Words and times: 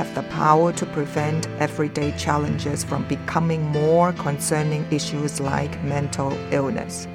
have 0.00 0.14
the 0.14 0.22
power 0.30 0.72
to 0.72 0.86
prevent 0.86 1.46
everyday 1.58 2.10
challenges 2.12 2.82
from 2.82 3.06
becoming 3.06 3.62
more 3.64 4.14
concerning 4.14 4.82
issues 4.90 5.40
like 5.40 5.72
mental 5.84 6.32
illness. 6.52 7.06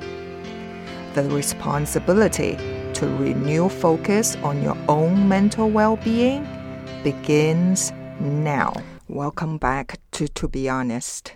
The 1.16 1.23
responsibility 1.23 2.58
to 2.94 3.08
renew 3.17 3.69
focus 3.69 4.36
on 4.44 4.61
your 4.61 4.77
own 4.88 5.27
mental 5.27 5.67
well 5.72 5.95
being 5.95 6.47
begins 7.03 7.92
now. 8.19 8.72
Welcome 9.08 9.58
back 9.58 9.99
to 10.11 10.27
To 10.27 10.47
Be 10.47 10.70
Honest. 10.70 11.33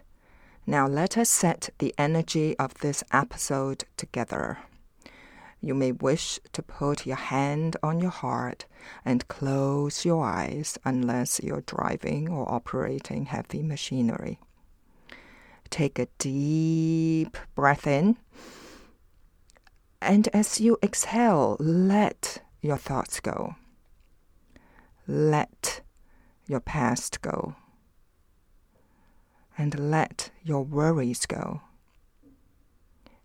Now 0.67 0.86
let 0.86 1.17
us 1.17 1.30
set 1.30 1.72
the 1.80 1.95
energy 1.97 2.56
of 2.59 2.75
this 2.75 3.03
episode 3.11 3.86
together. 3.97 4.59
You 5.62 5.74
may 5.74 5.92
wish 5.92 6.40
to 6.54 6.62
put 6.62 7.06
your 7.06 7.18
hand 7.18 7.76
on 7.84 8.00
your 8.00 8.12
heart 8.12 8.66
and 9.04 9.28
close 9.28 10.06
your 10.06 10.24
eyes 10.24 10.78
unless 10.86 11.42
you're 11.44 11.62
driving 11.62 12.30
or 12.30 12.50
operating 12.50 13.26
heavy 13.26 13.62
machinery. 13.62 14.40
Take 15.70 16.00
a 16.00 16.08
deep 16.18 17.38
breath 17.56 17.86
in, 17.86 18.18
and 20.02 20.28
as 20.30 20.60
you 20.62 20.78
exhale, 20.82 21.58
let 21.60 22.42
your 22.62 22.78
thoughts 22.78 23.19
go. 23.19 23.56
Let 25.08 25.81
your 26.48 26.62
past 26.62 27.22
go. 27.22 27.56
And 29.58 29.92
let 29.92 30.31
your 30.44 30.64
worries 30.64 31.25
go. 31.25 31.62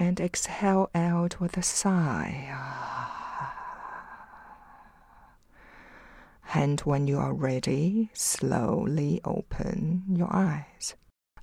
and 0.00 0.18
exhale 0.18 0.88
out 0.94 1.38
with 1.40 1.56
a 1.58 1.62
sigh. 1.62 2.48
And 6.54 6.80
when 6.80 7.06
you 7.06 7.18
are 7.18 7.34
ready, 7.34 8.10
slowly 8.12 9.20
open 9.24 10.02
your 10.08 10.34
eyes. 10.34 10.96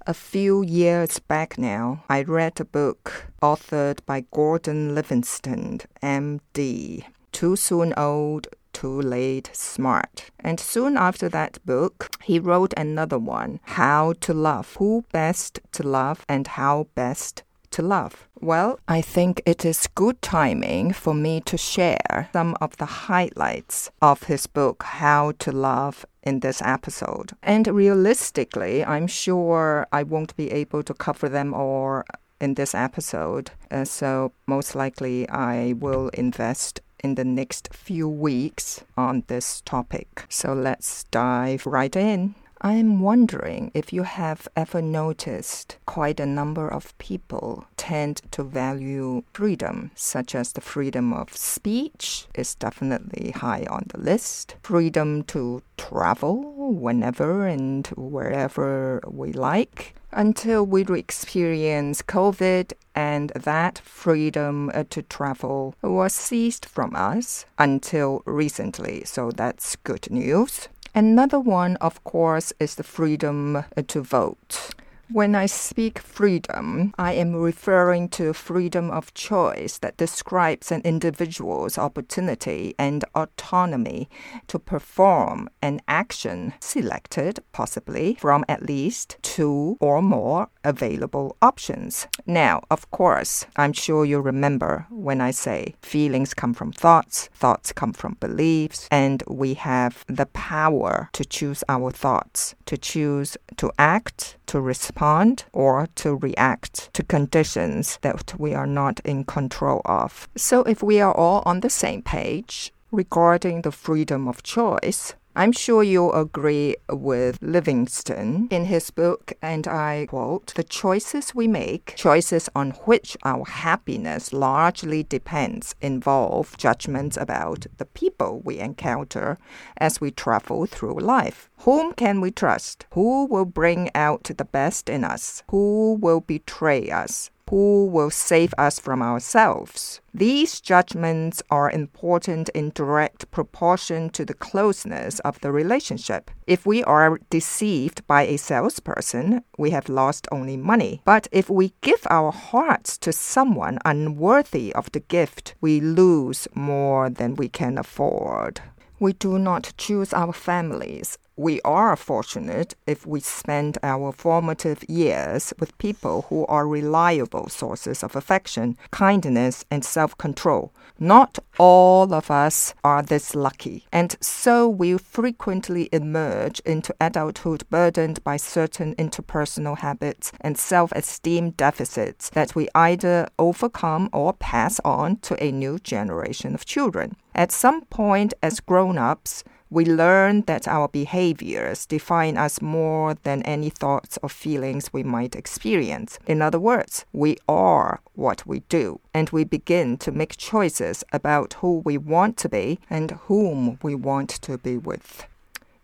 A 0.06 0.14
few 0.14 0.64
years 0.64 1.20
back 1.20 1.58
now, 1.58 2.04
I 2.10 2.24
read 2.24 2.60
a 2.60 2.66
book 2.66 3.28
authored 3.42 4.00
by 4.06 4.26
Gordon 4.32 4.96
Livingston, 4.96 5.80
MD, 6.02 7.04
Too 7.32 7.56
Soon 7.56 7.94
Old, 7.96 8.48
Too 8.74 9.02
Late 9.02 9.50
Smart. 9.54 10.32
And 10.40 10.60
soon 10.60 10.98
after 10.98 11.30
that 11.30 11.60
book, 11.66 12.10
he 12.24 12.40
wrote 12.40 12.74
another 12.76 13.20
one, 13.20 13.60
How 13.64 14.14
to 14.22 14.34
Love, 14.34 14.76
Who 14.78 15.06
Best 15.12 15.60
to 15.74 15.84
Love 15.84 16.26
and 16.28 16.48
How 16.48 16.88
Best 16.96 17.44
to 17.78 17.84
love? 17.84 18.28
Well, 18.42 18.80
I 18.88 19.02
think 19.02 19.42
it 19.46 19.64
is 19.64 19.88
good 19.94 20.20
timing 20.24 20.94
for 20.94 21.14
me 21.14 21.42
to 21.42 21.58
share 21.58 22.30
some 22.34 22.56
of 22.60 22.76
the 22.78 23.08
highlights 23.08 23.92
of 24.02 24.24
his 24.24 24.48
book, 24.48 24.82
How 24.84 25.34
to 25.40 25.52
Love, 25.52 26.04
in 26.24 26.40
this 26.40 26.60
episode. 26.64 27.34
And 27.44 27.68
realistically, 27.68 28.84
I'm 28.84 29.06
sure 29.06 29.86
I 29.92 30.02
won't 30.04 30.36
be 30.36 30.50
able 30.52 30.82
to 30.84 30.94
cover 30.96 31.30
them 31.30 31.54
all 31.54 32.02
in 32.42 32.56
this 32.56 32.74
episode. 32.74 33.52
Uh, 33.70 33.86
so, 33.86 34.32
most 34.48 34.74
likely, 34.74 35.30
I 35.30 35.74
will 35.74 36.10
invest 36.10 36.82
in 37.04 37.14
the 37.14 37.26
next 37.26 37.70
few 37.74 38.10
weeks 38.10 38.84
on 38.98 39.24
this 39.28 39.62
topic. 39.62 40.26
So, 40.30 40.54
let's 40.54 41.04
dive 41.12 41.68
right 41.68 41.96
in. 41.96 42.34
I 42.60 42.74
am 42.74 43.02
wondering 43.02 43.70
if 43.76 43.94
you 43.94 44.02
have 44.04 44.48
ever 44.56 44.82
noticed 44.82 45.78
quite 45.86 46.20
a 46.20 46.26
number 46.26 46.68
of 46.68 46.98
people 46.98 47.66
tend 47.78 48.22
to 48.32 48.44
value 48.44 49.24
freedom, 49.32 49.92
such 49.94 50.34
as 50.34 50.54
the 50.54 50.62
freedom 50.62 51.14
of 51.14 51.38
speech 51.38 52.26
is 52.34 52.56
definitely 52.56 53.32
high 53.32 53.68
on 53.70 53.86
the 53.90 54.00
list, 54.00 54.56
freedom 54.64 55.24
to 55.26 55.62
travel 55.78 56.74
whenever 56.74 57.46
and 57.46 57.88
wherever 57.96 59.04
we 59.08 59.32
like, 59.32 59.94
until 60.12 60.66
we 60.66 60.82
experience 60.84 62.02
COVID 62.02 62.74
and 62.96 63.30
that 63.36 63.78
freedom 63.80 64.72
uh, 64.74 64.84
to 64.90 65.04
travel 65.04 65.76
was 65.84 66.14
seized 66.14 66.66
from 66.66 66.96
us 66.96 67.46
until 67.60 68.24
recently. 68.26 69.04
So 69.06 69.32
that's 69.32 69.76
good 69.76 70.10
news. 70.10 70.70
Another 70.98 71.40
one, 71.40 71.76
of 71.76 72.04
course, 72.04 72.52
is 72.60 72.74
the 72.74 72.84
freedom 72.84 73.56
uh, 73.56 73.64
to 73.86 74.02
vote. 74.02 74.74
When 75.12 75.36
I 75.36 75.46
speak 75.46 76.00
freedom, 76.00 76.92
I 76.98 77.14
am 77.14 77.36
referring 77.36 78.10
to 78.18 78.34
freedom 78.34 78.90
of 78.90 79.14
choice 79.14 79.78
that 79.78 79.96
describes 79.98 80.72
an 80.72 80.82
individual's 80.84 81.78
opportunity 81.78 82.74
and 82.80 83.06
autonomy 83.14 84.10
to 84.48 84.58
perform 84.58 85.50
an 85.62 85.82
action 85.88 86.56
selected, 86.60 87.42
possibly, 87.52 88.16
from 88.20 88.44
at 88.50 88.64
least 88.64 89.18
two 89.22 89.78
or 89.80 90.02
more 90.02 90.50
available 90.68 91.36
options. 91.42 92.08
Now, 92.26 92.62
of 92.70 92.82
course, 92.92 93.46
I'm 93.56 93.74
sure 93.74 94.06
you'll 94.06 94.22
remember 94.34 94.86
when 94.90 95.20
I 95.22 95.32
say 95.32 95.76
feelings 95.82 96.34
come 96.34 96.54
from 96.54 96.72
thoughts, 96.72 97.30
thoughts 97.34 97.72
come 97.72 97.94
from 97.94 98.18
beliefs, 98.20 98.88
and 98.92 99.24
we 99.28 99.56
have 99.56 100.04
the 100.08 100.28
power 100.28 101.10
to 101.14 101.24
choose 101.26 101.64
our 101.70 101.92
thoughts, 101.92 102.56
to 102.66 102.78
choose 102.78 103.38
to 103.58 103.72
act, 103.80 104.38
to 104.48 104.62
respond 104.62 105.08
respond 105.08 105.46
or 105.54 105.88
to 105.96 106.16
react 106.16 106.94
to 106.94 107.04
conditions 107.04 108.00
that 108.02 108.34
we 108.40 108.54
are 108.54 108.68
not 108.68 109.00
in 109.06 109.24
control 109.24 109.82
of. 109.86 110.28
So, 110.36 110.64
if 110.64 110.84
we 110.84 111.02
are 111.02 111.14
all 111.14 111.44
on 111.46 111.62
the 111.62 111.70
same 111.70 112.02
page 112.02 112.72
regarding 112.92 113.62
the 113.62 113.72
freedom 113.72 114.28
of 114.28 114.44
choice, 114.44 115.16
I'm 115.38 115.52
sure 115.52 115.84
you'll 115.84 116.16
agree 116.16 116.78
with 116.90 117.38
Livingston 117.44 118.48
in 118.50 118.66
his 118.66 118.90
book, 118.90 119.34
and 119.40 119.68
I 119.68 120.08
quote 120.10 120.52
The 120.56 120.64
choices 120.64 121.36
we 121.36 121.48
make, 121.48 121.94
choices 121.96 122.50
on 122.56 122.72
which 122.86 123.16
our 123.24 123.46
happiness 123.46 124.34
largely 124.34 125.04
depends, 125.04 125.76
involve 125.80 126.58
judgments 126.58 127.18
about 127.18 127.68
the 127.78 127.86
people 127.86 128.42
we 128.44 128.58
encounter 128.58 129.38
as 129.78 130.02
we 130.02 130.10
travel 130.10 130.66
through 130.66 131.02
life. 131.02 131.52
Whom 131.60 131.94
can 131.94 132.20
we 132.20 132.32
trust? 132.32 132.88
Who 132.94 133.28
will 133.28 133.46
bring 133.46 133.92
out 133.94 134.24
the 134.24 134.44
best 134.44 134.90
in 134.90 135.04
us? 135.04 135.44
Who 135.52 136.00
will 136.02 136.22
betray 136.22 136.90
us? 136.90 137.30
Who 137.50 137.86
will 137.86 138.10
save 138.10 138.54
us 138.58 138.80
from 138.80 139.02
ourselves. 139.02 140.02
These 140.14 140.62
judgments 140.62 141.44
are 141.50 141.70
important 141.70 142.50
in 142.50 142.72
direct 142.74 143.30
proportion 143.32 144.10
to 144.12 144.26
the 144.26 144.34
closeness 144.34 145.20
of 145.20 145.40
the 145.42 145.52
relationship. 145.52 146.32
If 146.48 146.66
we 146.66 146.84
are 146.84 147.20
deceived 147.30 148.06
by 148.08 148.24
a 148.24 148.38
salesperson, 148.38 149.44
we 149.58 149.72
have 149.72 149.90
lost 149.90 150.28
only 150.32 150.58
money. 150.58 151.02
But 151.06 151.28
if 151.32 151.50
we 151.50 151.74
give 151.82 152.06
our 152.10 152.32
hearts 152.32 152.98
to 153.00 153.14
someone 153.14 153.80
unworthy 153.86 154.74
of 154.74 154.92
the 154.92 155.02
gift, 155.02 155.56
we 155.62 155.80
lose 155.80 156.48
more 156.56 157.10
than 157.10 157.36
we 157.36 157.50
can 157.50 157.78
afford. 157.78 158.62
We 159.00 159.14
do 159.14 159.38
not 159.38 159.74
choose 159.78 160.14
our 160.14 160.34
families. 160.34 161.20
We 161.40 161.62
are 161.62 161.96
fortunate 161.96 162.74
if 162.88 163.06
we 163.06 163.20
spend 163.20 163.78
our 163.84 164.12
formative 164.12 164.84
years 164.90 165.54
with 165.60 165.78
people 165.78 166.24
who 166.30 166.48
are 166.48 166.68
reliable 166.68 167.48
sources 167.48 168.02
of 168.02 168.16
affection, 168.16 168.76
kindness, 168.90 169.64
and 169.70 169.86
self 169.86 170.18
control. 170.18 170.74
Not 170.98 171.38
all 171.60 172.12
of 172.12 172.32
us 172.32 172.74
are 172.84 173.04
this 173.04 173.36
lucky, 173.36 173.86
and 173.92 174.18
so 174.20 174.68
we 174.68 174.98
frequently 174.98 175.90
emerge 175.92 176.60
into 176.62 176.96
adulthood 177.00 177.70
burdened 177.70 178.24
by 178.24 178.38
certain 178.38 178.96
interpersonal 178.96 179.78
habits 179.78 180.32
and 180.42 180.58
self 180.58 180.92
esteem 180.94 181.52
deficits 181.52 182.32
that 182.32 182.56
we 182.56 182.68
either 182.74 183.28
overcome 183.38 184.10
or 184.12 184.34
pass 184.34 184.80
on 184.84 185.18
to 185.18 185.36
a 185.44 185.52
new 185.52 185.78
generation 185.78 186.56
of 186.56 186.66
children. 186.66 187.16
At 187.36 187.52
some 187.52 187.82
point, 187.86 188.34
as 188.42 188.60
grown 188.60 188.98
ups, 188.98 189.44
we 189.70 189.86
learn 189.86 190.42
that 190.42 190.68
our 190.68 190.88
behaviors 190.88 191.86
define 191.86 192.38
us 192.38 192.62
more 192.62 193.16
than 193.24 193.42
any 193.44 193.70
thoughts 193.70 194.18
or 194.24 194.30
feelings 194.30 194.94
we 194.94 195.04
might 195.04 195.36
experience. 195.36 196.20
In 196.26 196.42
other 196.42 196.60
words, 196.60 197.06
we 197.14 197.38
are 197.48 198.00
what 198.14 198.46
we 198.46 198.62
do, 198.70 199.00
and 199.14 199.30
we 199.30 199.44
begin 199.44 199.98
to 199.98 200.12
make 200.12 200.38
choices 200.38 201.04
about 201.12 201.54
who 201.54 201.82
we 201.86 201.98
want 201.98 202.38
to 202.38 202.50
be 202.50 202.80
and 202.90 203.12
whom 203.28 203.78
we 203.82 203.96
want 203.96 204.30
to 204.30 204.58
be 204.58 204.78
with. 204.78 205.26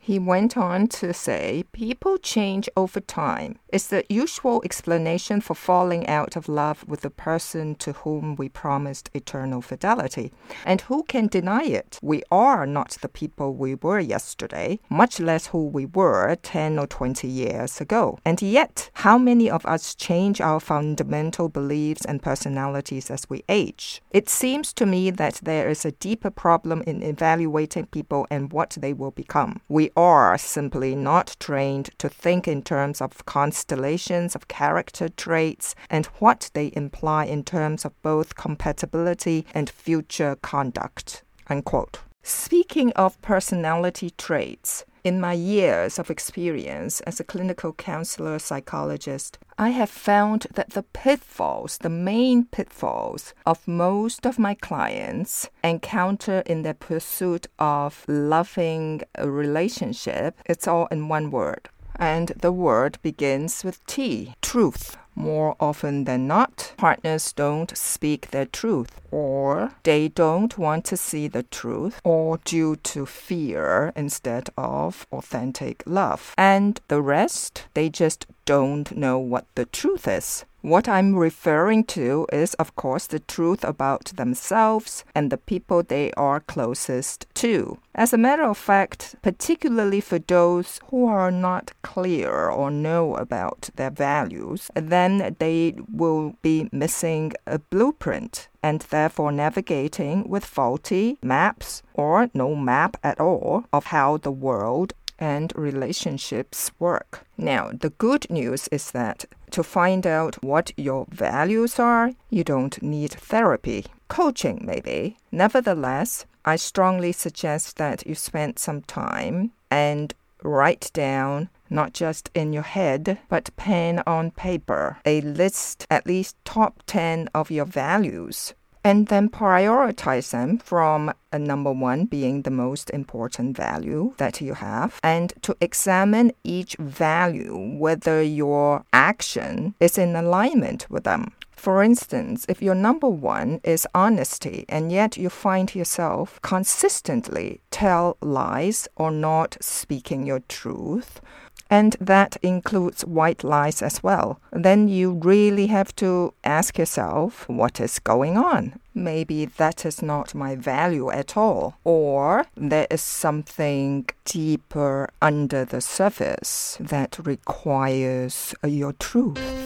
He 0.05 0.19
went 0.19 0.57
on 0.57 0.87
to 0.99 1.13
say, 1.13 1.63
People 1.71 2.17
change 2.17 2.67
over 2.75 2.99
time. 2.99 3.57
It's 3.69 3.87
the 3.87 4.03
usual 4.09 4.61
explanation 4.65 5.39
for 5.39 5.55
falling 5.55 6.05
out 6.07 6.35
of 6.35 6.49
love 6.49 6.83
with 6.85 7.01
the 7.01 7.09
person 7.09 7.75
to 7.75 7.93
whom 7.93 8.35
we 8.35 8.49
promised 8.49 9.09
eternal 9.13 9.61
fidelity. 9.61 10.33
And 10.65 10.81
who 10.81 11.03
can 11.03 11.27
deny 11.27 11.63
it? 11.63 11.99
We 12.01 12.21
are 12.29 12.65
not 12.65 12.97
the 13.01 13.07
people 13.07 13.53
we 13.53 13.75
were 13.75 14.01
yesterday, 14.01 14.81
much 14.89 15.21
less 15.21 15.47
who 15.47 15.67
we 15.67 15.85
were 15.85 16.35
10 16.35 16.77
or 16.79 16.85
20 16.85 17.25
years 17.25 17.79
ago. 17.79 18.19
And 18.25 18.41
yet, 18.41 18.89
how 18.95 19.17
many 19.17 19.49
of 19.49 19.65
us 19.65 19.95
change 19.95 20.41
our 20.41 20.59
fundamental 20.59 21.47
beliefs 21.47 22.03
and 22.03 22.21
personalities 22.21 23.09
as 23.09 23.29
we 23.29 23.45
age? 23.47 24.01
It 24.11 24.27
seems 24.27 24.73
to 24.73 24.85
me 24.85 25.11
that 25.11 25.39
there 25.43 25.69
is 25.69 25.85
a 25.85 25.93
deeper 25.93 26.29
problem 26.29 26.83
in 26.85 27.01
evaluating 27.01 27.85
people 27.85 28.27
and 28.29 28.51
what 28.51 28.75
they 28.81 28.91
will 28.91 29.11
become. 29.11 29.61
We 29.69 29.91
are 29.95 30.37
simply 30.37 30.95
not 30.95 31.35
trained 31.39 31.89
to 31.97 32.09
think 32.09 32.47
in 32.47 32.61
terms 32.61 33.01
of 33.01 33.25
constellations 33.25 34.35
of 34.35 34.47
character 34.47 35.09
traits 35.09 35.75
and 35.89 36.05
what 36.19 36.49
they 36.53 36.71
imply 36.75 37.25
in 37.25 37.43
terms 37.43 37.85
of 37.85 38.01
both 38.01 38.35
compatibility 38.35 39.45
and 39.53 39.69
future 39.69 40.35
conduct. 40.41 41.23
Unquote. 41.47 41.99
Speaking 42.23 42.91
of 42.93 43.21
personality 43.21 44.11
traits, 44.11 44.85
in 45.03 45.19
my 45.19 45.33
years 45.33 45.99
of 45.99 46.09
experience 46.09 47.01
as 47.01 47.19
a 47.19 47.23
clinical 47.23 47.73
counselor 47.73 48.39
psychologist, 48.39 49.37
I 49.57 49.69
have 49.69 49.89
found 49.89 50.47
that 50.53 50.71
the 50.71 50.83
pitfalls, 50.83 51.77
the 51.77 51.89
main 51.89 52.45
pitfalls 52.45 53.33
of 53.45 53.67
most 53.67 54.25
of 54.25 54.39
my 54.39 54.53
clients 54.55 55.49
encounter 55.63 56.41
in 56.45 56.63
their 56.63 56.73
pursuit 56.73 57.47
of 57.59 58.05
loving 58.07 59.01
a 59.15 59.29
relationship, 59.29 60.39
it's 60.45 60.67
all 60.67 60.87
in 60.87 61.09
one 61.09 61.31
word. 61.31 61.69
And 61.97 62.29
the 62.29 62.51
word 62.51 62.97
begins 63.01 63.63
with 63.63 63.85
T, 63.85 64.33
truth. 64.41 64.97
More 65.15 65.55
often 65.59 66.05
than 66.05 66.27
not, 66.27 66.73
partners 66.77 67.33
don't 67.33 67.75
speak 67.77 68.31
their 68.31 68.45
truth, 68.45 68.99
or 69.11 69.71
they 69.83 70.07
don't 70.07 70.57
want 70.57 70.85
to 70.85 70.97
see 70.97 71.27
the 71.27 71.43
truth, 71.43 72.01
or 72.03 72.39
due 72.43 72.75
to 72.77 73.05
fear 73.05 73.93
instead 73.95 74.49
of 74.57 75.05
authentic 75.11 75.83
love. 75.85 76.33
And 76.37 76.81
the 76.87 77.01
rest, 77.01 77.65
they 77.73 77.89
just 77.89 78.25
don't 78.45 78.95
know 78.95 79.17
what 79.19 79.45
the 79.55 79.65
truth 79.65 80.07
is. 80.07 80.45
What 80.63 80.87
I'm 80.87 81.13
referring 81.13 81.83
to 81.87 82.25
is, 82.31 82.53
of 82.53 82.73
course, 82.77 83.07
the 83.07 83.19
truth 83.19 83.65
about 83.65 84.13
themselves 84.15 85.03
and 85.13 85.29
the 85.29 85.37
people 85.37 85.83
they 85.83 86.13
are 86.13 86.39
closest 86.39 87.27
to. 87.33 87.79
As 87.93 88.13
a 88.13 88.17
matter 88.17 88.43
of 88.43 88.57
fact, 88.57 89.17
particularly 89.21 89.99
for 89.99 90.19
those 90.19 90.79
who 90.89 91.05
are 91.05 91.31
not 91.31 91.73
clear 91.81 92.47
or 92.47 92.71
know 92.71 93.15
about 93.15 93.71
their 93.75 93.91
values, 93.91 94.71
then 94.73 95.35
they 95.37 95.75
will 95.91 96.35
be 96.41 96.69
missing 96.71 97.33
a 97.45 97.59
blueprint 97.59 98.47
and 98.63 98.83
therefore 98.83 99.33
navigating 99.33 100.29
with 100.29 100.45
faulty 100.45 101.17
maps 101.21 101.83
or 101.93 102.29
no 102.33 102.55
map 102.55 102.95
at 103.03 103.19
all 103.19 103.65
of 103.73 103.87
how 103.87 104.15
the 104.15 104.31
world 104.31 104.93
and 105.23 105.53
relationships 105.55 106.69
work. 106.79 107.25
Now, 107.37 107.71
the 107.71 107.91
good 107.91 108.29
news 108.29 108.67
is 108.73 108.91
that 108.91 109.23
to 109.51 109.63
find 109.63 110.05
out 110.05 110.43
what 110.43 110.73
your 110.75 111.05
values 111.09 111.79
are, 111.79 112.11
you 112.29 112.43
don't 112.43 112.83
need 112.83 113.13
therapy. 113.13 113.85
Coaching, 114.09 114.59
maybe. 114.65 115.15
Nevertheless, 115.31 116.25
I 116.43 116.57
strongly 116.57 117.13
suggest 117.13 117.77
that 117.77 118.05
you 118.05 118.15
spend 118.15 118.59
some 118.59 118.81
time 118.81 119.53
and 119.71 120.13
write 120.43 120.91
down 120.93 121.47
not 121.69 121.93
just 121.93 122.29
in 122.35 122.51
your 122.51 122.69
head, 122.77 123.17
but 123.29 123.55
pen 123.55 124.03
on 124.05 124.29
paper, 124.29 124.97
a 125.05 125.21
list, 125.21 125.87
at 125.89 126.05
least 126.05 126.35
top 126.43 126.83
10 126.85 127.29
of 127.33 127.49
your 127.49 127.65
values 127.65 128.53
and 128.83 129.07
then 129.07 129.29
prioritize 129.29 130.31
them 130.31 130.57
from 130.57 131.13
a 131.31 131.39
number 131.39 131.71
one 131.71 132.05
being 132.05 132.41
the 132.41 132.51
most 132.51 132.89
important 132.89 133.55
value 133.55 134.13
that 134.17 134.41
you 134.41 134.53
have, 134.53 134.99
and 135.03 135.33
to 135.41 135.55
examine 135.61 136.31
each 136.43 136.75
value 136.77 137.77
whether 137.77 138.21
your 138.21 138.83
action 138.91 139.73
is 139.79 139.97
in 139.97 140.15
alignment 140.15 140.85
with 140.89 141.03
them. 141.03 141.31
For 141.63 141.81
instance, 141.81 142.45
if 142.49 142.61
your 142.61 142.75
number 142.75 143.07
one 143.07 143.61
is 143.63 143.87
honesty 143.95 144.65
and 144.67 144.91
yet 144.91 145.15
you 145.15 145.29
find 145.29 145.73
yourself 145.73 146.37
consistently 146.41 147.61
tell 147.71 148.17
lies 148.21 148.89
or 148.97 149.11
not 149.11 149.55
speaking 149.61 150.25
your 150.25 150.41
truth, 150.49 151.21
and 151.69 151.95
that 151.99 152.37
includes 152.41 153.05
white 153.05 153.43
lies 153.43 153.81
as 153.81 154.03
well, 154.03 154.39
then 154.51 154.87
you 154.87 155.13
really 155.13 155.67
have 155.67 155.95
to 155.97 156.33
ask 156.43 156.77
yourself 156.77 157.47
what 157.49 157.79
is 157.79 157.99
going 157.99 158.37
on. 158.37 158.79
Maybe 158.93 159.45
that 159.45 159.85
is 159.85 160.01
not 160.01 160.35
my 160.35 160.55
value 160.55 161.09
at 161.09 161.35
all, 161.35 161.75
or 161.83 162.45
there 162.55 162.87
is 162.91 163.01
something 163.01 164.07
deeper 164.25 165.09
under 165.21 165.65
the 165.65 165.81
surface 165.81 166.77
that 166.79 167.17
requires 167.23 168.53
your 168.63 168.93
truth. 168.93 169.62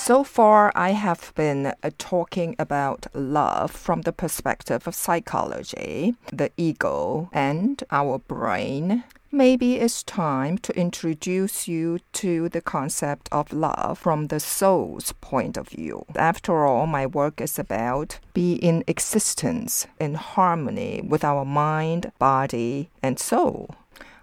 So 0.00 0.24
far, 0.24 0.72
I 0.74 0.92
have 0.92 1.34
been 1.34 1.66
uh, 1.66 1.90
talking 1.98 2.56
about 2.58 3.06
love 3.14 3.70
from 3.70 4.02
the 4.02 4.12
perspective 4.12 4.86
of 4.86 4.94
psychology, 4.94 6.14
the 6.32 6.50
ego, 6.56 7.28
and 7.32 7.82
our 7.90 8.18
brain. 8.18 9.04
Maybe 9.30 9.76
it's 9.76 10.02
time 10.02 10.56
to 10.58 10.74
introduce 10.74 11.68
you 11.68 11.98
to 12.14 12.48
the 12.48 12.62
concept 12.62 13.28
of 13.30 13.52
love 13.52 13.98
from 13.98 14.28
the 14.28 14.40
soul's 14.40 15.12
point 15.20 15.58
of 15.58 15.68
view. 15.68 16.06
After 16.16 16.64
all, 16.64 16.86
my 16.86 17.04
work 17.04 17.42
is 17.42 17.58
about 17.58 18.18
be 18.32 18.54
in 18.54 18.84
existence 18.86 19.86
in 20.00 20.14
harmony 20.14 21.02
with 21.06 21.22
our 21.22 21.44
mind, 21.44 22.12
body, 22.18 22.88
and 23.02 23.18
soul. 23.18 23.74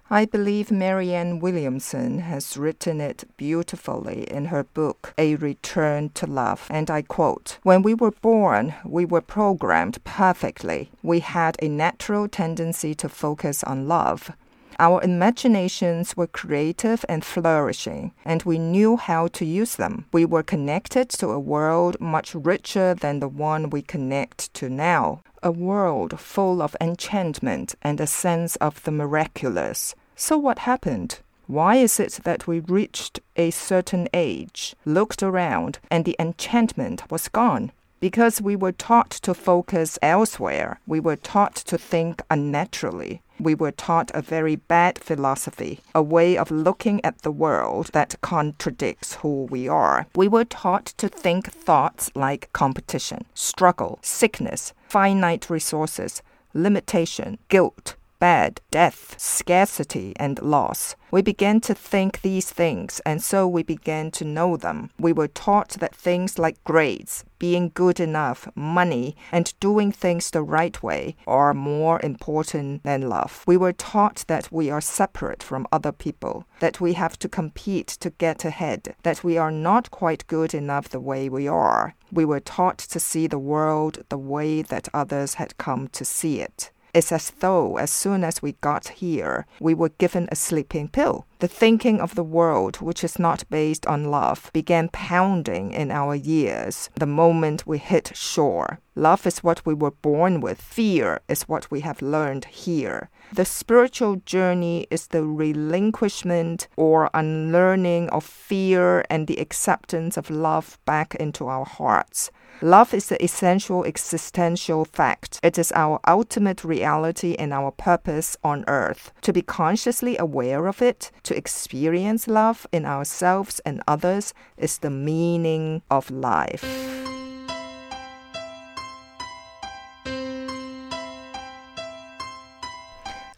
I 0.08 0.24
believe 0.24 0.70
Marianne 0.70 1.40
Williamson 1.40 2.20
has 2.20 2.56
written 2.56 3.00
it 3.00 3.24
beautifully 3.36 4.22
in 4.30 4.46
her 4.46 4.62
book, 4.62 5.12
A 5.18 5.34
Return 5.34 6.10
to 6.10 6.28
Love. 6.28 6.68
And 6.70 6.88
I 6.88 7.02
quote 7.02 7.58
When 7.64 7.82
we 7.82 7.92
were 7.92 8.12
born, 8.12 8.74
we 8.84 9.04
were 9.04 9.20
programmed 9.20 10.02
perfectly. 10.04 10.92
We 11.02 11.18
had 11.18 11.56
a 11.60 11.68
natural 11.68 12.28
tendency 12.28 12.94
to 12.94 13.08
focus 13.08 13.64
on 13.64 13.88
love. 13.88 14.30
Our 14.78 15.02
imaginations 15.02 16.16
were 16.16 16.26
creative 16.26 17.04
and 17.08 17.24
flourishing, 17.24 18.12
and 18.24 18.42
we 18.42 18.58
knew 18.58 18.96
how 18.96 19.28
to 19.28 19.44
use 19.44 19.76
them. 19.76 20.04
We 20.12 20.24
were 20.24 20.42
connected 20.42 21.08
to 21.10 21.30
a 21.30 21.40
world 21.40 21.98
much 22.00 22.34
richer 22.34 22.94
than 22.94 23.20
the 23.20 23.28
one 23.28 23.70
we 23.70 23.82
connect 23.82 24.52
to 24.54 24.68
now 24.68 25.22
a 25.42 25.50
world 25.50 26.18
full 26.18 26.60
of 26.60 26.76
enchantment 26.80 27.74
and 27.80 28.00
a 28.00 28.06
sense 28.06 28.56
of 28.56 28.82
the 28.82 28.90
miraculous. 28.90 29.94
So, 30.16 30.36
what 30.36 30.60
happened? 30.60 31.20
Why 31.46 31.76
is 31.76 32.00
it 32.00 32.20
that 32.24 32.48
we 32.48 32.58
reached 32.58 33.20
a 33.36 33.52
certain 33.52 34.08
age, 34.12 34.74
looked 34.84 35.22
around, 35.22 35.78
and 35.88 36.04
the 36.04 36.16
enchantment 36.18 37.08
was 37.10 37.28
gone? 37.28 37.70
Because 38.00 38.42
we 38.42 38.56
were 38.56 38.72
taught 38.72 39.10
to 39.10 39.34
focus 39.34 39.98
elsewhere. 40.02 40.80
We 40.86 40.98
were 40.98 41.16
taught 41.16 41.54
to 41.54 41.78
think 41.78 42.22
unnaturally. 42.28 43.22
We 43.38 43.54
were 43.54 43.72
taught 43.72 44.10
a 44.14 44.22
very 44.22 44.56
bad 44.56 44.98
philosophy, 44.98 45.80
a 45.94 46.02
way 46.02 46.38
of 46.38 46.50
looking 46.50 47.04
at 47.04 47.22
the 47.22 47.30
world 47.30 47.90
that 47.92 48.20
contradicts 48.22 49.16
who 49.16 49.44
we 49.50 49.68
are. 49.68 50.06
We 50.14 50.28
were 50.28 50.44
taught 50.44 50.86
to 50.98 51.08
think 51.08 51.52
thoughts 51.52 52.10
like 52.14 52.52
competition, 52.52 53.26
struggle, 53.34 53.98
sickness, 54.02 54.72
finite 54.88 55.50
resources, 55.50 56.22
limitation, 56.54 57.38
guilt, 57.48 57.95
bad, 58.18 58.60
death, 58.70 59.14
scarcity, 59.18 60.12
and 60.16 60.40
loss. 60.42 60.96
We 61.10 61.22
began 61.22 61.60
to 61.62 61.74
think 61.74 62.20
these 62.20 62.50
things, 62.50 63.00
and 63.06 63.22
so 63.22 63.46
we 63.46 63.62
began 63.62 64.10
to 64.12 64.24
know 64.24 64.56
them. 64.56 64.90
We 64.98 65.12
were 65.12 65.28
taught 65.28 65.70
that 65.80 65.94
things 65.94 66.38
like 66.38 66.62
grades, 66.64 67.24
being 67.38 67.70
good 67.74 68.00
enough, 68.00 68.48
money, 68.54 69.16
and 69.30 69.54
doing 69.60 69.92
things 69.92 70.30
the 70.30 70.42
right 70.42 70.82
way 70.82 71.16
are 71.26 71.54
more 71.54 72.00
important 72.02 72.82
than 72.82 73.08
love. 73.08 73.44
We 73.46 73.56
were 73.56 73.72
taught 73.72 74.24
that 74.26 74.50
we 74.50 74.70
are 74.70 74.80
separate 74.80 75.42
from 75.42 75.66
other 75.70 75.92
people, 75.92 76.44
that 76.60 76.80
we 76.80 76.94
have 76.94 77.18
to 77.20 77.28
compete 77.28 77.88
to 78.00 78.10
get 78.10 78.44
ahead, 78.44 78.94
that 79.02 79.22
we 79.22 79.38
are 79.38 79.52
not 79.52 79.90
quite 79.90 80.26
good 80.26 80.54
enough 80.54 80.88
the 80.88 81.00
way 81.00 81.28
we 81.28 81.46
are. 81.46 81.94
We 82.10 82.24
were 82.24 82.40
taught 82.40 82.78
to 82.78 83.00
see 83.00 83.26
the 83.26 83.38
world 83.38 84.04
the 84.08 84.18
way 84.18 84.62
that 84.62 84.88
others 84.92 85.34
had 85.34 85.58
come 85.58 85.88
to 85.88 86.04
see 86.04 86.40
it. 86.40 86.70
It's 86.96 87.12
as 87.12 87.28
though 87.40 87.76
as 87.76 87.90
soon 87.90 88.24
as 88.24 88.40
we 88.40 88.52
got 88.62 88.88
here, 88.88 89.44
we 89.60 89.74
were 89.74 89.90
given 89.90 90.30
a 90.32 90.34
sleeping 90.34 90.88
pill. 90.88 91.26
The 91.40 91.46
thinking 91.46 92.00
of 92.00 92.14
the 92.14 92.24
world, 92.24 92.78
which 92.78 93.04
is 93.04 93.18
not 93.18 93.44
based 93.50 93.86
on 93.86 94.10
love, 94.10 94.50
began 94.54 94.88
pounding 94.88 95.72
in 95.72 95.90
our 95.90 96.16
ears 96.24 96.88
the 96.94 97.04
moment 97.04 97.66
we 97.66 97.76
hit 97.76 98.12
shore. 98.14 98.80
Love 98.94 99.26
is 99.26 99.44
what 99.44 99.66
we 99.66 99.74
were 99.74 99.90
born 99.90 100.40
with, 100.40 100.62
fear 100.62 101.20
is 101.28 101.42
what 101.42 101.70
we 101.70 101.80
have 101.80 102.00
learned 102.00 102.46
here. 102.46 103.10
The 103.30 103.44
spiritual 103.44 104.16
journey 104.24 104.86
is 104.90 105.08
the 105.08 105.22
relinquishment 105.22 106.66
or 106.78 107.10
unlearning 107.12 108.08
of 108.08 108.24
fear 108.24 109.04
and 109.10 109.26
the 109.26 109.36
acceptance 109.36 110.16
of 110.16 110.30
love 110.30 110.78
back 110.86 111.14
into 111.16 111.46
our 111.46 111.66
hearts. 111.66 112.30
Love 112.62 112.94
is 112.94 113.08
the 113.08 113.22
essential 113.22 113.84
existential 113.84 114.86
fact. 114.86 115.38
It 115.42 115.58
is 115.58 115.70
our 115.72 116.00
ultimate 116.08 116.64
reality 116.64 117.34
and 117.38 117.52
our 117.52 117.70
purpose 117.70 118.34
on 118.42 118.64
earth. 118.66 119.12
To 119.22 119.32
be 119.32 119.42
consciously 119.42 120.16
aware 120.16 120.66
of 120.66 120.80
it, 120.80 121.10
to 121.24 121.36
experience 121.36 122.26
love 122.26 122.66
in 122.72 122.86
ourselves 122.86 123.60
and 123.66 123.82
others, 123.86 124.32
is 124.56 124.78
the 124.78 124.88
meaning 124.88 125.82
of 125.90 126.10
life. 126.10 126.64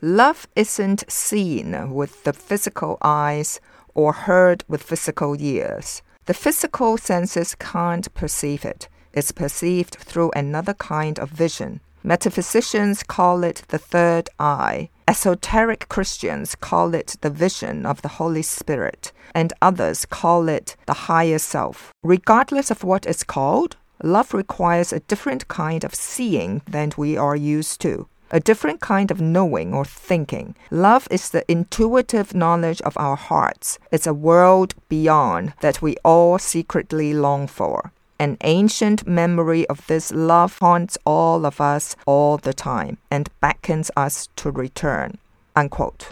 Love 0.00 0.46
isn't 0.54 1.10
seen 1.10 1.92
with 1.92 2.22
the 2.22 2.32
physical 2.32 2.98
eyes 3.02 3.60
or 3.94 4.12
heard 4.12 4.62
with 4.68 4.80
physical 4.80 5.34
ears. 5.40 6.02
The 6.26 6.34
physical 6.34 6.96
senses 6.98 7.56
can't 7.56 8.14
perceive 8.14 8.64
it 8.64 8.88
is 9.18 9.32
perceived 9.32 9.96
through 9.96 10.30
another 10.34 10.74
kind 10.74 11.18
of 11.18 11.28
vision. 11.30 11.80
Metaphysicians 12.04 13.02
call 13.02 13.42
it 13.42 13.64
the 13.68 13.78
third 13.92 14.30
eye. 14.38 14.88
Esoteric 15.08 15.88
Christians 15.88 16.54
call 16.54 16.94
it 16.94 17.16
the 17.20 17.30
vision 17.30 17.84
of 17.84 18.00
the 18.02 18.14
Holy 18.20 18.42
Spirit, 18.42 19.12
and 19.34 19.52
others 19.60 20.06
call 20.06 20.48
it 20.48 20.76
the 20.86 21.08
higher 21.08 21.38
self. 21.38 21.92
Regardless 22.02 22.70
of 22.70 22.84
what 22.84 23.04
it's 23.06 23.24
called, 23.24 23.76
love 24.02 24.32
requires 24.32 24.92
a 24.92 25.00
different 25.00 25.48
kind 25.48 25.82
of 25.82 25.94
seeing 25.94 26.62
than 26.70 26.92
we 26.96 27.16
are 27.16 27.36
used 27.36 27.80
to 27.80 28.08
a 28.30 28.40
different 28.40 28.80
kind 28.80 29.10
of 29.10 29.20
knowing 29.20 29.72
or 29.72 29.84
thinking. 29.84 30.54
Love 30.70 31.08
is 31.10 31.30
the 31.30 31.50
intuitive 31.50 32.34
knowledge 32.34 32.80
of 32.82 32.96
our 32.98 33.16
hearts. 33.16 33.78
It's 33.90 34.06
a 34.06 34.14
world 34.14 34.74
beyond 34.88 35.54
that 35.60 35.80
we 35.80 35.96
all 36.04 36.38
secretly 36.38 37.14
long 37.14 37.46
for. 37.46 37.92
An 38.20 38.36
ancient 38.42 39.06
memory 39.06 39.64
of 39.68 39.86
this 39.86 40.10
love 40.10 40.58
haunts 40.58 40.98
all 41.06 41.46
of 41.46 41.60
us 41.60 41.94
all 42.04 42.36
the 42.36 42.52
time 42.52 42.98
and 43.12 43.30
beckons 43.40 43.92
us 43.96 44.28
to 44.34 44.50
return. 44.50 45.18
Unquote. 45.54 46.08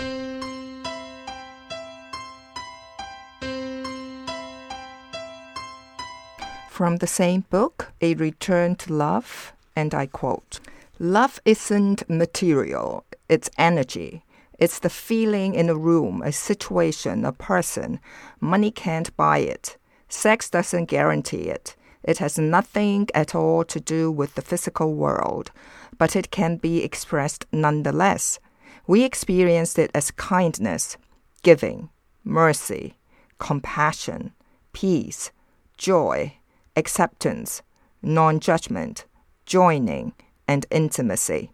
From 6.71 6.99
the 6.99 7.09
same 7.09 7.45
book, 7.51 7.91
A 8.01 8.15
Return 8.15 8.77
to 8.77 8.93
Love, 8.93 9.53
and 9.75 9.93
I 9.93 10.07
quote 10.07 10.61
Love 11.01 11.41
isn't 11.45 12.09
material, 12.09 13.05
it's 13.29 13.51
energy. 13.59 14.23
It's 14.61 14.79
the 14.79 14.91
feeling 14.91 15.57
in 15.57 15.69
a 15.69 15.75
room, 15.75 16.23
a 16.23 16.31
situation, 16.31 17.25
a 17.25 17.33
person. 17.33 17.99
Money 18.41 18.71
can't 18.71 19.15
buy 19.17 19.39
it. 19.39 19.77
Sex 20.09 20.49
doesn't 20.49 20.85
guarantee 20.85 21.49
it. 21.49 21.75
It 22.07 22.19
has 22.19 22.39
nothing 22.39 23.09
at 23.15 23.35
all 23.35 23.65
to 23.65 23.81
do 23.81 24.11
with 24.11 24.37
the 24.37 24.43
physical 24.43 24.95
world, 24.95 25.51
but 25.99 26.15
it 26.15 26.31
can 26.31 26.57
be 26.57 26.85
expressed 26.85 27.45
nonetheless. 27.53 28.39
We 28.87 29.03
experience 29.03 29.77
it 29.77 29.91
as 29.93 30.13
kindness, 30.13 30.97
giving, 31.43 31.91
mercy, 32.23 32.95
compassion, 33.39 34.33
peace, 34.73 35.33
joy, 35.77 36.35
acceptance, 36.77 37.63
non 38.03 38.39
judgment, 38.39 39.05
joining, 39.45 40.13
and 40.47 40.65
intimacy. 40.71 41.51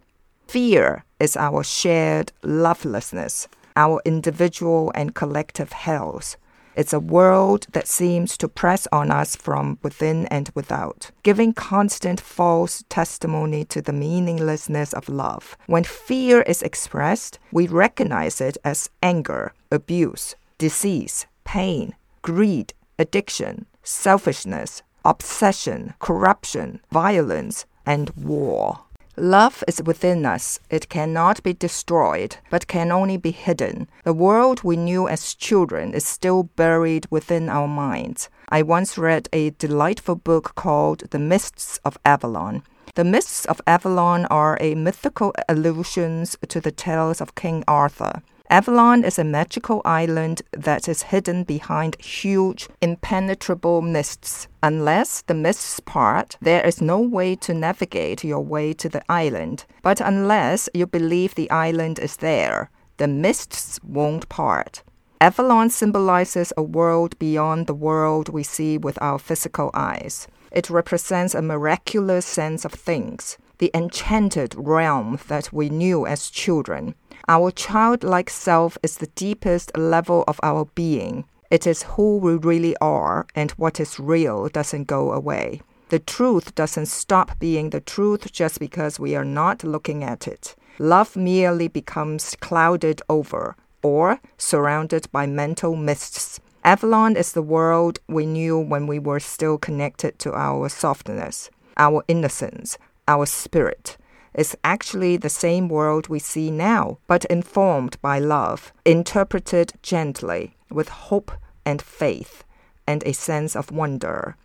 Fear 0.49 1.05
is 1.19 1.35
our 1.35 1.65
shared 1.65 2.33
lovelessness, 2.43 3.49
our 3.75 4.03
individual 4.05 4.93
and 4.95 5.15
collective 5.15 5.73
hells. 5.73 6.37
It's 6.75 6.93
a 6.93 7.01
world 7.01 7.67
that 7.73 7.87
seems 7.87 8.39
to 8.39 8.49
press 8.49 8.89
on 8.91 9.11
us 9.11 9.37
from 9.37 9.79
within 9.83 10.27
and 10.27 10.51
without, 10.55 11.11
giving 11.23 11.53
constant 11.53 12.21
false 12.21 12.83
testimony 12.89 13.65
to 13.67 13.83
the 13.83 13.93
meaninglessness 13.93 14.93
of 14.95 15.09
love. 15.09 15.57
When 15.67 15.85
fear 15.85 16.43
is 16.43 16.63
expressed, 16.63 17.39
we 17.53 17.67
recognize 17.67 18.41
it 18.41 18.57
as 18.65 18.91
anger, 19.03 19.53
abuse, 19.71 20.35
disease, 20.57 21.27
pain, 21.45 21.95
greed, 22.23 22.73
addiction, 22.99 23.67
selfishness, 23.83 24.83
obsession, 25.05 25.95
corruption, 25.99 26.81
violence, 26.91 27.67
and 27.85 28.11
war. 28.11 28.81
Love 29.17 29.63
is 29.69 29.83
within 29.83 30.25
us. 30.25 30.59
It 30.71 30.89
cannot 30.89 31.43
be 31.43 31.53
destroyed, 31.53 32.37
but 32.49 32.67
can 32.67 32.91
only 32.91 33.19
be 33.19 33.31
hidden. 33.31 33.89
The 34.05 34.15
world 34.15 34.63
we 34.65 34.77
knew 34.77 35.07
as 35.07 35.35
children 35.35 35.93
is 35.93 36.07
still 36.07 36.45
buried 36.45 37.07
within 37.11 37.51
our 37.51 37.69
minds. 37.69 38.31
I 38.49 38.63
once 38.63 38.97
read 38.97 39.29
a 39.31 39.51
delightful 39.51 40.15
book 40.17 40.55
called 40.55 41.11
The 41.11 41.19
Mists 41.19 41.79
of 41.85 41.99
Avalon. 42.07 42.63
The 42.95 43.05
Mists 43.05 43.45
of 43.45 43.61
Avalon 43.67 44.25
are 44.27 44.57
a 44.61 44.75
mythical 44.75 45.35
allusions 45.47 46.37
to 46.49 46.61
the 46.61 46.73
tales 46.73 47.21
of 47.21 47.35
King 47.35 47.65
Arthur. 47.69 48.23
Avalon 48.53 49.03
is 49.03 49.19
a 49.19 49.25
magical 49.25 49.81
island 49.83 50.43
that 50.51 50.87
is 50.87 51.05
hidden 51.05 51.43
behind 51.43 51.99
huge, 51.99 52.69
impenetrable 52.83 53.81
mists. 53.81 54.47
Unless 54.63 55.23
the 55.23 55.33
mists 55.33 55.81
part, 55.81 56.37
there 56.43 56.63
is 56.67 56.83
no 56.83 57.01
way 57.01 57.35
to 57.37 57.55
navigate 57.55 58.23
your 58.23 58.45
way 58.45 58.75
to 58.75 58.91
the 58.91 59.03
island. 59.11 59.65
But 59.81 60.03
unless 60.03 60.69
you 60.75 60.87
believe 60.87 61.35
the 61.35 61.51
island 61.51 61.99
is 61.99 62.19
there, 62.19 62.69
the 62.99 63.09
mists 63.09 63.81
won't 63.83 64.29
part. 64.29 64.83
Avalon 65.19 65.71
symbolizes 65.71 66.53
a 66.55 66.63
world 66.63 67.19
beyond 67.19 67.67
the 67.67 67.81
world 67.89 68.29
we 68.29 68.43
see 68.43 68.77
with 68.77 69.01
our 69.01 69.19
physical 69.19 69.71
eyes. 69.73 70.29
It 70.51 70.69
represents 70.69 71.35
a 71.35 71.41
miraculous 71.41 72.27
sense 72.27 72.67
of 72.67 72.73
things 72.73 73.39
the 73.63 73.71
enchanted 73.75 74.53
realm 74.57 75.17
that 75.29 75.53
we 75.53 75.71
knew 75.71 76.05
as 76.05 76.31
children. 76.31 76.97
Our 77.29 77.53
childlike 77.53 78.29
self 78.29 78.77
is 78.83 78.97
the 78.97 79.13
deepest 79.15 79.71
level 79.79 80.25
of 80.27 80.41
our 80.43 80.65
being. 80.75 81.27
It 81.49 81.65
is 81.65 81.85
who 81.85 82.17
we 82.17 82.35
really 82.35 82.77
are, 82.79 83.25
and 83.37 83.53
what 83.53 83.79
is 83.79 84.01
real 84.01 84.49
doesn't 84.49 84.89
go 84.89 85.13
away. 85.13 85.63
The 85.91 86.01
truth 86.01 86.57
doesn't 86.57 86.87
stop 86.87 87.39
being 87.39 87.71
the 87.71 87.81
truth 87.81 88.33
just 88.33 88.59
because 88.59 88.99
we 88.99 89.15
are 89.15 89.25
not 89.25 89.63
looking 89.63 90.03
at 90.03 90.27
it. 90.27 90.57
Love 90.81 91.15
merely 91.15 91.69
becomes 91.69 92.35
clouded 92.41 93.01
over 93.09 93.55
or 93.81 94.19
surrounded 94.39 95.07
by 95.13 95.27
mental 95.27 95.77
mists. 95.77 96.41
Avalon 96.65 97.17
is 97.17 97.31
the 97.31 97.43
world 97.57 98.01
we 98.09 98.27
knew 98.27 98.59
when 98.59 98.89
we 98.89 98.99
were 98.99 99.21
still 99.21 99.57
connected 99.57 100.19
to 100.19 100.35
our 100.35 100.69
softness, 100.69 101.49
our 101.77 102.03
innocence, 102.09 102.77
our 103.09 103.27
spirit. 103.27 103.97
It's 104.35 104.57
actually 104.65 105.17
the 105.17 105.29
same 105.29 105.69
world 105.69 106.09
we 106.09 106.19
see 106.19 106.51
now, 106.51 106.99
but 107.07 107.25
informed 107.27 108.01
by 108.01 108.19
love, 108.19 108.73
interpreted 108.85 109.75
gently, 109.83 110.57
with 110.71 110.89
hope 110.89 111.33
and 111.67 111.83
faith, 111.83 112.45
and 112.87 113.03
a 113.05 113.13
sense 113.13 113.55
of 113.55 113.71
wonder. 113.71 114.37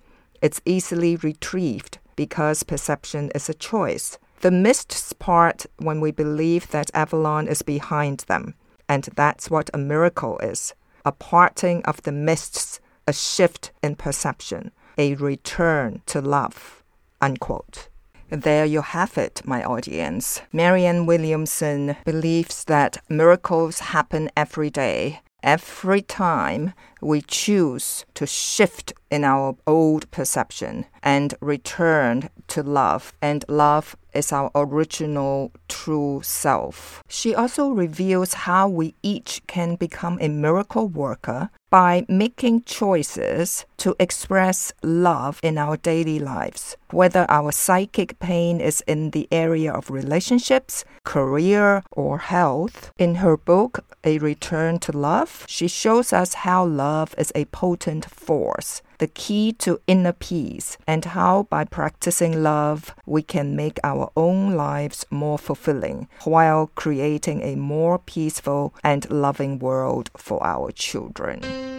It's 0.42 0.62
easily 0.66 1.16
retrieved 1.16 2.00
because 2.16 2.64
perception 2.64 3.32
is 3.34 3.48
a 3.48 3.54
choice. 3.54 4.18
The 4.42 4.52
mists 4.52 5.14
part 5.14 5.66
when 5.78 6.02
we 6.02 6.12
believe 6.12 6.70
that 6.72 6.92
Avalon 6.94 7.48
is 7.48 7.62
behind 7.62 8.20
them, 8.28 8.56
and 8.90 9.06
that's 9.16 9.50
what 9.50 9.70
a 9.74 9.78
miracle 9.78 10.38
is 10.40 10.74
a 11.06 11.12
parting 11.14 11.82
of 11.86 12.02
the 12.04 12.12
mists, 12.12 12.82
a 13.08 13.14
shift 13.14 13.72
in 13.82 13.96
perception, 13.96 14.72
a 14.98 15.16
return 15.16 16.02
to 16.06 16.20
love. 16.20 16.84
Unquote. 17.22 17.88
There 18.30 18.66
you 18.66 18.82
have 18.82 19.18
it, 19.18 19.42
my 19.46 19.64
audience. 19.64 20.42
Marianne 20.52 21.06
Williamson 21.06 21.96
believes 22.04 22.66
that 22.66 22.98
miracles 23.10 23.80
happen 23.80 24.30
every 24.36 24.70
day 24.70 25.22
every 25.44 26.02
time 26.02 26.74
we 27.02 27.22
choose 27.22 28.06
to 28.14 28.26
shift 28.26 28.94
in 29.10 29.24
our 29.24 29.56
old 29.66 30.10
perception 30.12 30.86
and 31.02 31.34
return 31.40 32.30
to 32.48 32.64
love, 32.64 33.14
and 33.22 33.46
love 33.48 33.96
is 34.14 34.32
our 34.32 34.52
original 34.56 35.52
true 35.70 36.20
self. 36.24 37.04
She 37.08 37.36
also 37.36 37.70
reveals 37.70 38.34
how 38.34 38.68
we 38.68 38.96
each 39.04 39.42
can 39.48 39.76
become 39.76 40.18
a 40.20 40.28
miracle 40.28 40.88
worker 40.88 41.50
by 41.70 42.06
making 42.08 42.64
choices 42.64 43.66
to 43.78 43.96
express 44.00 44.72
love 44.82 45.40
in 45.44 45.58
our 45.58 45.78
daily 45.78 46.20
lives, 46.20 46.78
whether 46.92 47.26
our 47.30 47.52
psychic 47.52 48.20
pain 48.20 48.60
is 48.60 48.82
in 48.88 49.12
the 49.12 49.28
area 49.32 49.72
of 49.72 49.90
relationships, 49.90 50.86
career, 51.04 51.84
or 51.92 52.20
health. 52.20 52.92
In 52.98 53.16
her 53.16 53.38
book, 53.38 53.86
A 54.04 54.18
Return 54.20 54.80
to 54.80 54.92
Love, 54.92 55.46
she 55.48 55.68
shows 55.68 56.14
us 56.14 56.34
how 56.46 56.66
love 56.66 57.14
is 57.18 57.32
a 57.36 57.46
potent 57.46 58.06
force 58.10 58.82
the 58.98 59.08
key 59.08 59.54
to 59.54 59.80
inner 59.88 60.14
peace, 60.14 60.78
and 60.88 61.06
how 61.06 61.44
by 61.44 61.64
practicing 61.64 62.44
love 62.44 62.96
we 63.06 63.22
can 63.22 63.56
make 63.56 63.80
our 63.84 64.12
own 64.16 64.56
lives 64.56 65.06
more 65.12 65.38
fulfilling 65.38 66.08
while 66.24 66.72
creating 66.76 67.42
a 67.42 67.56
more 67.56 68.00
peaceful 68.00 68.74
and 68.84 69.10
loving 69.10 69.60
world 69.60 70.10
for 70.18 70.44
our 70.44 70.72
children. 70.72 71.77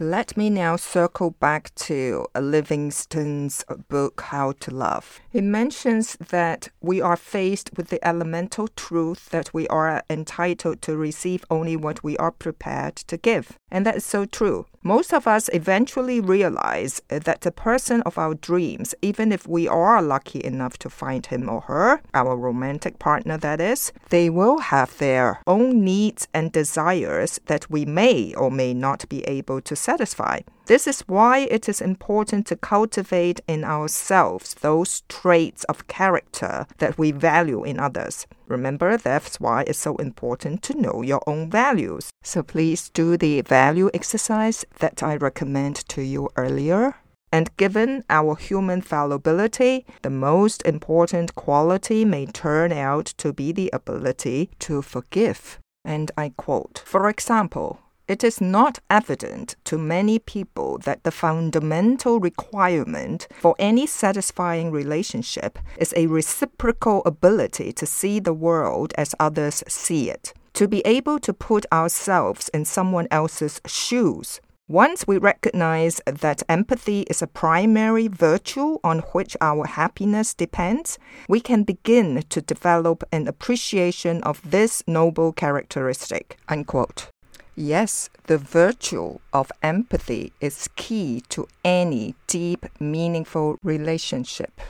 Let 0.00 0.36
me 0.36 0.50
now 0.50 0.74
circle 0.74 1.30
back 1.30 1.72
to 1.76 2.26
Livingston's 2.34 3.64
book, 3.88 4.22
How 4.22 4.50
to 4.58 4.74
Love. 4.74 5.20
It 5.32 5.44
mentions 5.44 6.16
that 6.16 6.68
we 6.80 7.00
are 7.00 7.16
faced 7.16 7.70
with 7.76 7.90
the 7.90 8.04
elemental 8.04 8.66
truth 8.66 9.28
that 9.30 9.54
we 9.54 9.68
are 9.68 10.02
entitled 10.10 10.82
to 10.82 10.96
receive 10.96 11.44
only 11.48 11.76
what 11.76 12.02
we 12.02 12.16
are 12.16 12.32
prepared 12.32 12.96
to 12.96 13.16
give. 13.16 13.56
And 13.70 13.86
that 13.86 13.98
is 13.98 14.04
so 14.04 14.24
true. 14.24 14.66
Most 14.86 15.14
of 15.14 15.26
us 15.26 15.48
eventually 15.54 16.20
realize 16.20 17.00
that 17.08 17.40
the 17.40 17.50
person 17.50 18.02
of 18.02 18.18
our 18.18 18.34
dreams, 18.34 18.94
even 19.00 19.32
if 19.32 19.48
we 19.48 19.66
are 19.66 20.02
lucky 20.02 20.44
enough 20.44 20.76
to 20.80 20.90
find 20.90 21.24
him 21.24 21.48
or 21.48 21.62
her, 21.62 22.02
our 22.12 22.36
romantic 22.36 22.98
partner 22.98 23.38
that 23.38 23.62
is, 23.62 23.92
they 24.10 24.28
will 24.28 24.58
have 24.58 24.98
their 24.98 25.40
own 25.46 25.82
needs 25.82 26.28
and 26.34 26.52
desires 26.52 27.40
that 27.46 27.70
we 27.70 27.86
may 27.86 28.34
or 28.34 28.50
may 28.50 28.74
not 28.74 29.08
be 29.08 29.22
able 29.24 29.62
to 29.62 29.74
satisfy. 29.74 30.40
This 30.66 30.86
is 30.86 31.02
why 31.02 31.40
it 31.50 31.68
is 31.68 31.82
important 31.82 32.46
to 32.46 32.56
cultivate 32.56 33.40
in 33.46 33.64
ourselves 33.64 34.54
those 34.54 35.02
traits 35.10 35.64
of 35.64 35.86
character 35.88 36.66
that 36.78 36.96
we 36.96 37.12
value 37.12 37.64
in 37.64 37.78
others. 37.78 38.26
Remember, 38.46 38.96
that's 38.96 39.38
why 39.38 39.64
it's 39.66 39.78
so 39.78 39.96
important 39.96 40.62
to 40.62 40.80
know 40.80 41.02
your 41.02 41.22
own 41.26 41.50
values. 41.50 42.08
So 42.22 42.42
please 42.42 42.88
do 42.88 43.18
the 43.18 43.42
value 43.42 43.90
exercise 43.92 44.64
that 44.78 45.02
I 45.02 45.16
recommended 45.16 45.86
to 45.88 46.02
you 46.02 46.30
earlier. 46.36 46.94
And 47.30 47.54
given 47.58 48.04
our 48.08 48.34
human 48.34 48.80
fallibility, 48.80 49.84
the 50.00 50.08
most 50.08 50.62
important 50.62 51.34
quality 51.34 52.06
may 52.06 52.24
turn 52.24 52.72
out 52.72 53.06
to 53.18 53.34
be 53.34 53.52
the 53.52 53.68
ability 53.72 54.48
to 54.60 54.80
forgive. 54.80 55.58
And 55.84 56.10
I 56.16 56.32
quote, 56.38 56.82
for 56.86 57.10
example, 57.10 57.80
it 58.06 58.22
is 58.22 58.40
not 58.40 58.78
evident 58.90 59.56
to 59.64 59.78
many 59.78 60.18
people 60.18 60.78
that 60.78 61.02
the 61.04 61.10
fundamental 61.10 62.20
requirement 62.20 63.26
for 63.40 63.54
any 63.58 63.86
satisfying 63.86 64.70
relationship 64.70 65.58
is 65.78 65.94
a 65.96 66.06
reciprocal 66.06 67.02
ability 67.06 67.72
to 67.72 67.86
see 67.86 68.20
the 68.20 68.34
world 68.34 68.92
as 68.98 69.14
others 69.18 69.64
see 69.68 70.10
it, 70.10 70.34
to 70.52 70.68
be 70.68 70.80
able 70.84 71.18
to 71.18 71.32
put 71.32 71.64
ourselves 71.72 72.50
in 72.50 72.64
someone 72.64 73.08
else's 73.10 73.60
shoes. 73.66 74.40
Once 74.66 75.06
we 75.06 75.18
recognize 75.18 76.00
that 76.06 76.42
empathy 76.48 77.02
is 77.10 77.20
a 77.20 77.26
primary 77.26 78.08
virtue 78.08 78.78
on 78.82 79.00
which 79.12 79.36
our 79.42 79.66
happiness 79.66 80.32
depends, 80.32 80.98
we 81.28 81.38
can 81.38 81.64
begin 81.64 82.22
to 82.30 82.40
develop 82.40 83.04
an 83.12 83.28
appreciation 83.28 84.22
of 84.22 84.40
this 84.50 84.82
noble 84.86 85.34
characteristic. 85.34 86.38
Unquote. 86.48 87.08
Yes, 87.56 88.10
the 88.24 88.38
virtue 88.38 89.18
of 89.32 89.52
empathy 89.62 90.32
is 90.40 90.68
key 90.74 91.22
to 91.28 91.46
any 91.64 92.16
deep, 92.26 92.66
meaningful 92.80 93.58
relationship. 93.62 94.60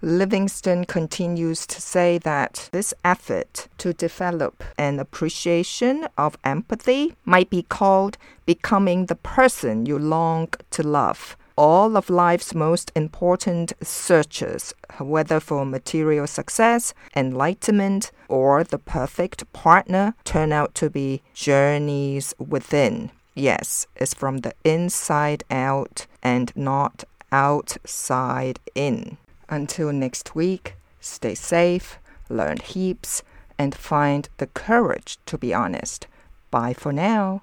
Livingston 0.00 0.86
continues 0.86 1.66
to 1.66 1.82
say 1.82 2.16
that 2.16 2.70
this 2.72 2.94
effort 3.04 3.68
to 3.76 3.92
develop 3.92 4.64
an 4.78 4.98
appreciation 4.98 6.08
of 6.16 6.38
empathy 6.42 7.14
might 7.26 7.50
be 7.50 7.62
called 7.62 8.16
becoming 8.46 9.06
the 9.06 9.16
person 9.16 9.84
you 9.84 9.98
long 9.98 10.48
to 10.70 10.82
love 10.82 11.36
all 11.56 11.96
of 11.96 12.10
life's 12.10 12.54
most 12.54 12.92
important 12.94 13.72
searches, 13.82 14.74
whether 14.98 15.40
for 15.40 15.64
material 15.64 16.26
success, 16.26 16.94
enlightenment, 17.14 18.10
or 18.28 18.64
the 18.64 18.78
perfect 18.78 19.52
partner, 19.52 20.14
turn 20.24 20.52
out 20.52 20.74
to 20.76 20.90
be 20.90 21.22
journeys 21.34 22.34
within. 22.38 23.10
Yes, 23.34 23.86
it's 23.96 24.14
from 24.14 24.38
the 24.38 24.54
inside 24.64 25.44
out 25.50 26.06
and 26.22 26.52
not 26.56 27.04
outside 27.32 28.58
in. 28.74 29.16
Until 29.48 29.92
next 29.92 30.34
week, 30.34 30.74
stay 31.00 31.34
safe, 31.34 31.98
learn 32.28 32.58
heaps, 32.58 33.22
and 33.58 33.74
find 33.74 34.28
the 34.38 34.46
courage 34.46 35.18
to 35.26 35.36
be 35.36 35.52
honest. 35.52 36.06
Bye 36.50 36.72
for 36.72 36.92
now. 36.92 37.42